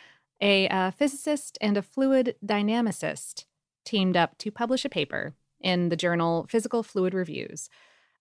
[0.41, 3.47] a uh, physicist and a fluid dynamicist
[3.85, 7.69] teamed up to publish a paper in the journal Physical Fluid Reviews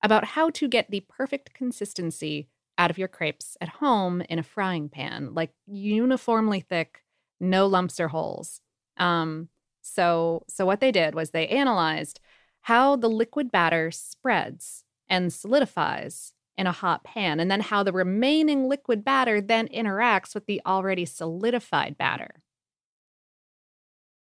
[0.01, 2.47] about how to get the perfect consistency
[2.79, 7.03] out of your crepes at home in a frying pan, like uniformly thick,
[7.39, 8.61] no lumps or holes.
[8.97, 9.49] Um,
[9.81, 12.19] so, so what they did was they analyzed
[12.61, 17.91] how the liquid batter spreads and solidifies in a hot pan, and then how the
[17.91, 22.43] remaining liquid batter then interacts with the already solidified batter.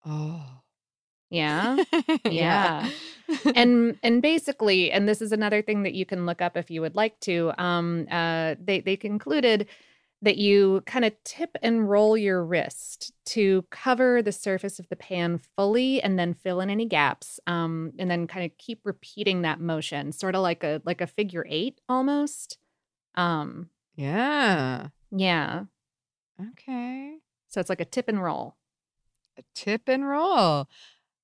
[0.06, 0.62] Oh.
[1.30, 1.84] Yeah.
[2.30, 2.90] yeah.
[3.56, 6.82] and and basically, and this is another thing that you can look up if you
[6.82, 7.52] would like to.
[7.58, 9.68] Um, uh, they they concluded
[10.26, 14.96] that you kind of tip and roll your wrist to cover the surface of the
[14.96, 19.44] pan fully and then fill in any gaps um, and then kind of keep repeating
[19.44, 22.58] that motion sort of like a like a figure eight almost.
[23.14, 24.88] Um yeah.
[25.12, 25.64] yeah.
[26.52, 27.18] Okay.
[27.48, 28.58] So it's like a tip and roll.
[29.38, 30.68] A tip and roll.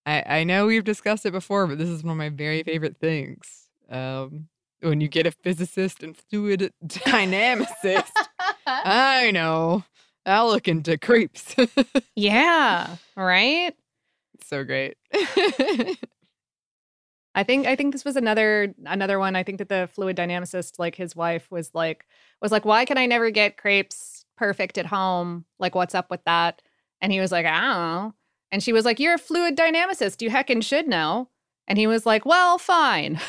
[0.06, 2.98] I i know we've discussed it before but this is one of my very favorite
[2.98, 4.48] things um
[4.82, 8.12] when you get a physicist and fluid dynamicist
[8.86, 9.84] I know.
[10.26, 11.56] I'll look into creeps.
[12.16, 13.74] yeah, right?
[14.44, 14.98] so great.
[17.34, 19.36] I think I think this was another another one.
[19.36, 22.06] I think that the fluid dynamicist, like his wife, was like
[22.42, 25.46] was like, why can I never get crepes perfect at home?
[25.58, 26.62] Like, what's up with that?
[27.00, 28.14] And he was like, I don't know.
[28.52, 30.22] And she was like, You're a fluid dynamicist.
[30.22, 31.30] You heckin' should know.
[31.68, 33.20] And he was like, Well, fine.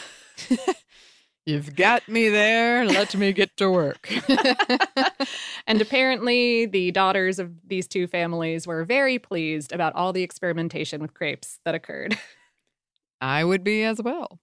[1.45, 2.87] You've got me there.
[2.87, 4.09] Let me get to work.
[5.67, 11.03] and apparently, the daughters of these two families were very pleased about all the experimentation
[11.03, 12.17] with crepes that occurred.
[13.21, 14.39] I would be as well.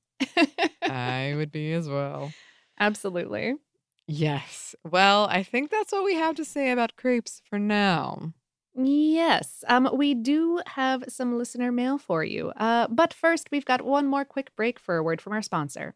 [0.84, 2.34] I would be as well.
[2.80, 3.56] Absolutely.
[4.08, 4.76] Yes.
[4.84, 8.34] Well, I think that's what we have to say about crepes for now.
[8.76, 12.50] Yes, um, we do have some listener mail for you.
[12.56, 15.96] Uh, but first, we've got one more quick break for a word from our sponsor.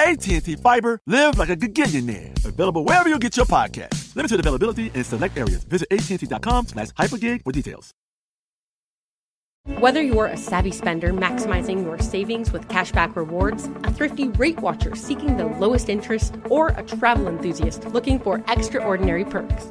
[0.00, 2.44] AT&T Fiber, live like a gigillionaire.
[2.44, 4.16] Available wherever you get your podcast.
[4.16, 5.64] Limited availability in select areas.
[5.64, 7.92] Visit AT&T.com slash hypergig for details.
[9.78, 14.96] Whether you're a savvy spender maximizing your savings with cashback rewards, a thrifty rate watcher
[14.96, 19.70] seeking the lowest interest, or a travel enthusiast looking for extraordinary perks,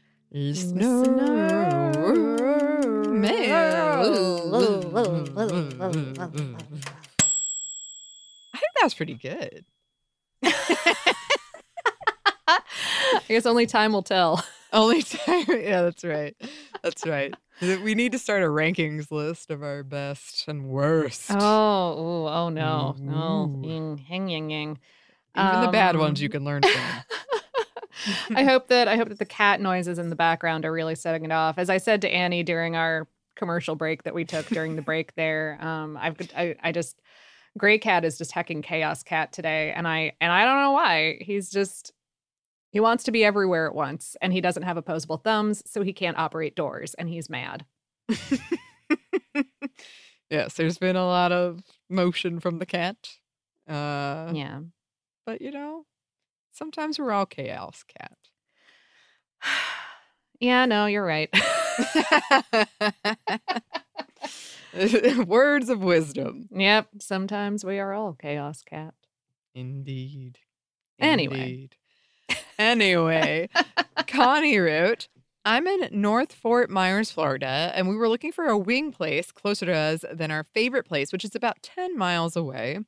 [0.31, 1.03] Listener
[3.11, 3.91] Mail.
[8.53, 9.65] I think that's pretty good.
[12.47, 12.59] I
[13.27, 14.43] guess only time will tell.
[14.73, 15.45] Only time.
[15.49, 16.35] Yeah, that's right.
[16.81, 17.35] That's right.
[17.61, 21.25] We need to start a rankings list of our best and worst.
[21.29, 21.35] Oh,
[21.93, 23.67] ooh, oh no, no, Ooh.
[23.67, 24.79] ying, hang, yang, yang.
[25.37, 26.81] Even the bad Um, ones you can learn from.
[28.35, 31.25] I hope that I hope that the cat noises in the background are really setting
[31.25, 31.57] it off.
[31.57, 35.15] As I said to Annie during our commercial break that we took during the break
[35.15, 37.01] there, um, I've I, I just
[37.57, 41.17] Gray Cat is just hecking Chaos Cat today, and I and I don't know why.
[41.21, 41.93] He's just
[42.71, 45.91] he wants to be everywhere at once, and he doesn't have opposable thumbs, so he
[45.91, 47.65] can't operate doors, and he's mad.
[50.29, 52.95] yes, there's been a lot of motion from the cat.
[53.67, 54.61] Uh, Yeah.
[55.25, 55.85] But you know,
[56.51, 58.17] sometimes we're all chaos cat.
[60.41, 61.29] Yeah, no, you're right.
[65.27, 66.47] Words of wisdom.
[66.51, 66.87] yep.
[66.99, 68.95] Sometimes we are all Chaos Cat.
[69.53, 70.39] Indeed.
[70.99, 71.39] Anyway.
[71.39, 71.75] Indeed.
[72.59, 73.49] Anyway,
[74.07, 75.07] Connie wrote,
[75.43, 79.65] I'm in North Fort Myers, Florida, and we were looking for a wing place closer
[79.65, 82.79] to us than our favorite place, which is about 10 miles away.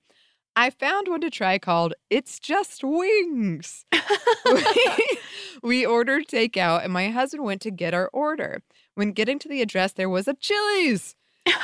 [0.56, 3.86] I found one to try called It's Just Wings.
[4.46, 5.18] we,
[5.64, 8.62] we ordered takeout, and my husband went to get our order.
[8.94, 11.16] When getting to the address, there was a Chili's.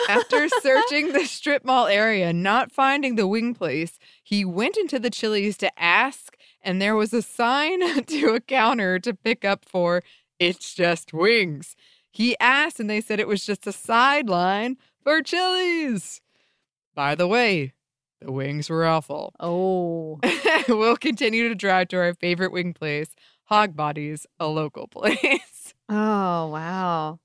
[0.10, 5.12] After searching the strip mall area, not finding the wing place, he went into the
[5.12, 10.02] Chili's to ask, and there was a sign to a counter to pick up for
[10.40, 11.76] It's Just Wings.
[12.12, 16.22] He asked, and they said it was just a sideline for Chili's.
[16.96, 17.74] By the way,
[18.22, 19.34] the wings were awful.
[19.40, 20.20] Oh.
[20.68, 23.10] we'll continue to drive to our favorite wing place,
[23.46, 25.74] Hog Bodies, a local place.
[25.88, 27.20] Oh, wow.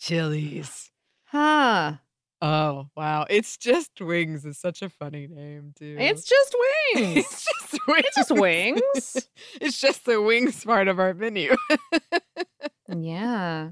[0.00, 0.90] Chili's.
[1.26, 1.94] Huh.
[2.40, 3.26] Oh, wow.
[3.28, 5.96] It's just wings is such a funny name, too.
[6.00, 6.54] It's just
[6.94, 7.16] wings.
[7.16, 8.04] It's just wings.
[8.06, 9.28] It's just wings.
[9.60, 11.54] it's just the wings part of our menu.
[12.88, 13.70] yeah.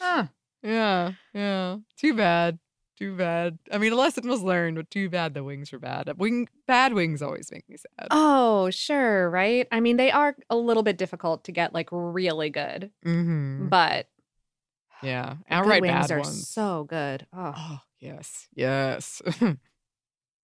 [0.00, 0.26] Huh.
[0.62, 1.76] yeah, yeah.
[1.96, 2.58] Too bad.
[2.98, 3.58] Too bad.
[3.70, 6.10] I mean, a lesson was learned, but too bad the wings were bad.
[6.18, 8.08] Wing bad wings always make me sad.
[8.10, 9.68] Oh, sure, right?
[9.70, 13.68] I mean, they are a little bit difficult to get like really good, Mm-hmm.
[13.68, 14.08] but
[15.00, 16.48] Yeah, outright good wings bad are ones.
[16.48, 17.26] so good.
[17.32, 17.54] Oh.
[17.56, 19.22] Oh, yes, yes.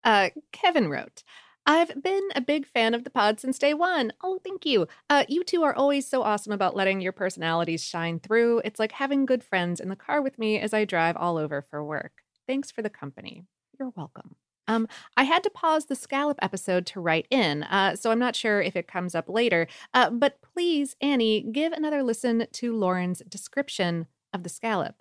[0.04, 1.24] Uh, Kevin wrote,
[1.64, 4.12] I've been a big fan of the pod since day one.
[4.22, 4.86] Oh, thank you.
[5.08, 8.60] Uh, you two are always so awesome about letting your personalities shine through.
[8.66, 11.62] It's like having good friends in the car with me as I drive all over
[11.62, 12.22] for work.
[12.46, 13.44] Thanks for the company.
[13.78, 14.36] You're welcome.
[14.66, 18.36] Um, I had to pause the scallop episode to write in, uh, so I'm not
[18.36, 19.66] sure if it comes up later.
[19.92, 24.96] Uh, but please, Annie, give another listen to Lauren's description of the scallop.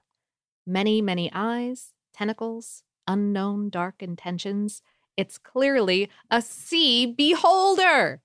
[0.67, 4.81] Many, many eyes, tentacles, unknown dark intentions.
[5.15, 8.21] It's clearly a sea beholder.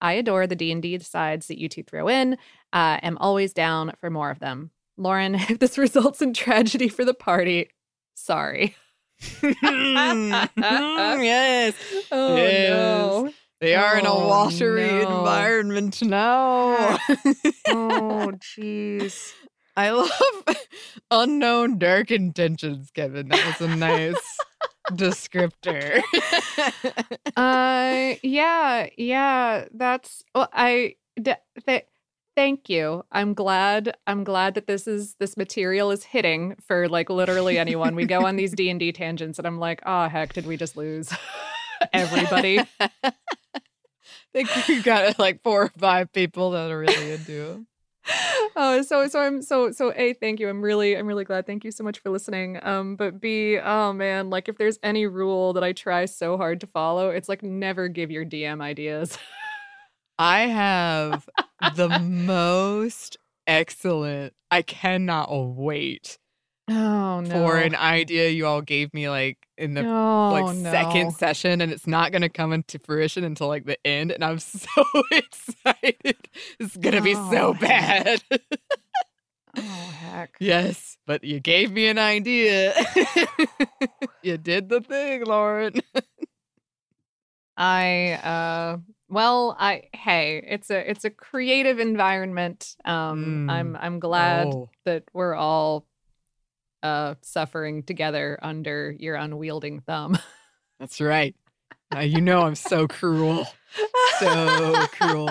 [0.00, 2.34] I adore the D&D sides that you two throw in.
[2.72, 4.70] Uh, am always down for more of them.
[4.96, 7.70] Lauren, if this results in tragedy for the party,
[8.14, 8.74] sorry.
[9.42, 10.32] Hmm.
[10.58, 11.74] Hmm, yes.
[12.10, 12.70] Oh Yes.
[12.70, 13.32] no.
[13.60, 15.10] They are in a Oh, watery no.
[15.18, 16.06] environment ah.
[16.06, 16.98] now.
[17.68, 19.34] Oh jeez.
[19.76, 20.10] I love
[21.10, 23.28] unknown dark intentions, Kevin.
[23.28, 24.44] That was a nice
[24.90, 26.02] descriptor.
[27.36, 31.34] Uh yeah, yeah, that's well I d-
[31.66, 31.86] th-
[32.36, 33.04] thank you.
[33.12, 37.94] I'm glad I'm glad that this is this material is hitting for like literally anyone.
[37.94, 41.12] We go on these D&D tangents and I'm like, "Oh heck, did we just lose
[41.92, 42.60] everybody?"
[44.32, 47.66] think we've got like four or five people that are really into
[48.56, 51.64] oh so so i'm so so a thank you i'm really i'm really glad thank
[51.64, 55.52] you so much for listening um but b oh man like if there's any rule
[55.52, 59.18] that i try so hard to follow it's like never give your dm ideas
[60.18, 61.28] I have
[61.76, 64.34] the most excellent.
[64.50, 66.18] I cannot wait
[66.70, 70.70] oh no for an idea you all gave me like in the no, like no.
[70.70, 74.24] second session and it's not going to come into fruition until like the end and
[74.24, 76.16] I'm so excited.
[76.60, 78.22] It's going to be Oh, so bad.
[79.56, 82.74] oh heck yes, but you gave me an idea.
[84.22, 85.74] you did the thing, Lauren.
[87.56, 88.78] I uh
[89.12, 94.70] well I hey it's a it's a creative environment um I'm I'm glad Oh.
[94.86, 95.86] that we're all
[96.82, 100.18] uh suffering together under your unwielding thumb
[100.80, 101.36] That's right.
[101.92, 103.46] Now you know I'm so cruel.
[104.18, 105.30] So cruel.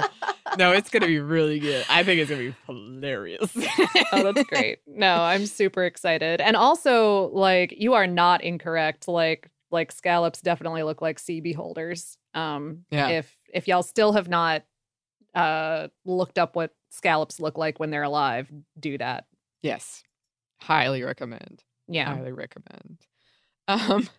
[0.57, 1.85] No, it's gonna be really good.
[1.89, 3.51] I think it's gonna be hilarious.
[4.13, 9.49] oh that's great no I'm super excited and also like you are not incorrect like
[9.71, 13.07] like scallops definitely look like sea beholders um Yeah.
[13.09, 14.63] if if y'all still have not
[15.35, 19.25] uh looked up what scallops look like when they're alive do that
[19.63, 20.03] Yes.
[20.61, 21.63] Highly recommend.
[21.87, 22.97] yeah Highly recommend.
[23.67, 24.09] Um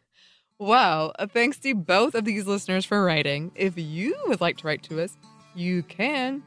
[0.59, 3.51] well, uh, thanks to both of these listeners for writing.
[3.57, 5.17] If you would like to write to us,
[5.57, 6.41] you can.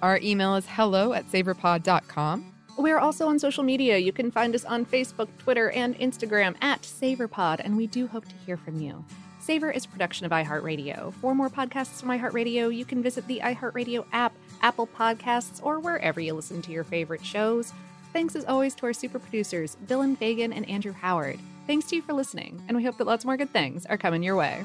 [0.00, 2.54] Our email is hello at savorpod.com.
[2.76, 3.96] We're also on social media.
[3.96, 8.26] You can find us on Facebook, Twitter, and Instagram at SavorPod, and we do hope
[8.26, 9.02] to hear from you.
[9.40, 11.14] Savor is production of iHeartRadio.
[11.14, 16.20] For more podcasts from iHeartRadio, you can visit the iHeartRadio app, Apple Podcasts, or wherever
[16.20, 17.72] you listen to your favorite shows.
[18.12, 21.38] Thanks as always to our super producers, Dylan Fagan and Andrew Howard.
[21.66, 24.22] Thanks to you for listening, and we hope that lots more good things are coming
[24.22, 24.64] your way.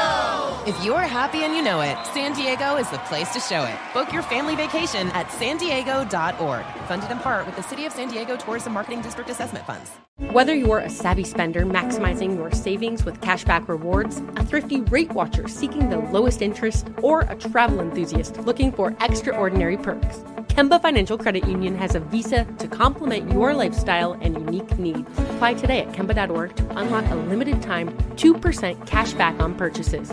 [0.67, 3.75] If you're happy and you know it, San Diego is the place to show it.
[3.95, 6.65] Book your family vacation at san diego.org.
[6.87, 9.89] Funded in part with the City of San Diego Tourism Marketing District Assessment Funds.
[10.29, 15.47] Whether you're a savvy spender maximizing your savings with cashback rewards, a thrifty rate watcher
[15.47, 20.17] seeking the lowest interest, or a travel enthusiast looking for extraordinary perks,
[20.51, 25.09] Kemba Financial Credit Union has a visa to complement your lifestyle and unique needs.
[25.17, 30.11] Apply today at Kemba.org to unlock a limited time 2% cash back on purchases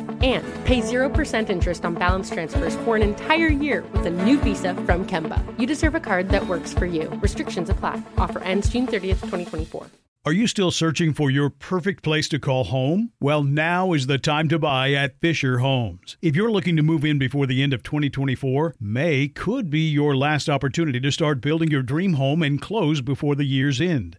[0.64, 5.06] pay 0% interest on balance transfers for an entire year with a new visa from
[5.06, 5.42] Kemba.
[5.58, 7.08] You deserve a card that works for you.
[7.22, 8.02] Restrictions apply.
[8.16, 9.86] Offer ends June 30th, 2024.
[10.28, 13.12] Are you still searching for your perfect place to call home?
[13.18, 16.18] Well, now is the time to buy at Fisher Homes.
[16.20, 20.14] If you're looking to move in before the end of 2024, May could be your
[20.14, 24.18] last opportunity to start building your dream home and close before the year's end.